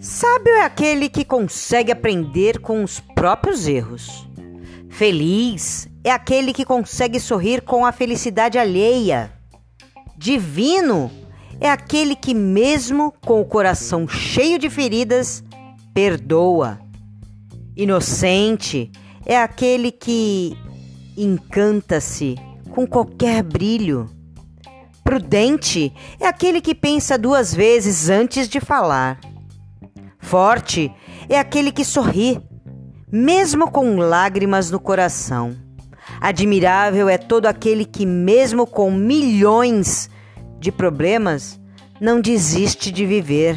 Sábio 0.00 0.54
é 0.54 0.62
aquele 0.64 1.08
que 1.08 1.24
consegue 1.24 1.92
aprender 1.92 2.60
com 2.60 2.82
os 2.82 3.00
próprios 3.00 3.66
erros. 3.68 4.26
Feliz 4.88 5.88
é 6.02 6.10
aquele 6.10 6.52
que 6.52 6.64
consegue 6.64 7.20
sorrir 7.20 7.62
com 7.62 7.84
a 7.84 7.92
felicidade 7.92 8.58
alheia. 8.58 9.30
Divino 10.16 11.10
é 11.60 11.68
aquele 11.68 12.16
que, 12.16 12.32
mesmo 12.32 13.12
com 13.24 13.40
o 13.40 13.44
coração 13.44 14.08
cheio 14.08 14.58
de 14.58 14.70
feridas, 14.70 15.44
perdoa. 15.92 16.80
Inocente 17.76 18.90
é 19.26 19.36
aquele 19.36 19.92
que 19.92 20.56
encanta-se 21.16 22.36
com 22.70 22.86
qualquer 22.86 23.42
brilho. 23.42 24.15
Prudente 25.06 25.94
é 26.18 26.26
aquele 26.26 26.60
que 26.60 26.74
pensa 26.74 27.16
duas 27.16 27.54
vezes 27.54 28.10
antes 28.10 28.48
de 28.48 28.58
falar. 28.58 29.20
Forte 30.18 30.92
é 31.28 31.38
aquele 31.38 31.70
que 31.70 31.84
sorri, 31.84 32.40
mesmo 33.10 33.70
com 33.70 33.98
lágrimas 33.98 34.68
no 34.68 34.80
coração. 34.80 35.56
Admirável 36.20 37.08
é 37.08 37.16
todo 37.16 37.46
aquele 37.46 37.84
que, 37.84 38.04
mesmo 38.04 38.66
com 38.66 38.90
milhões 38.90 40.10
de 40.58 40.72
problemas, 40.72 41.60
não 42.00 42.20
desiste 42.20 42.90
de 42.90 43.06
viver. 43.06 43.56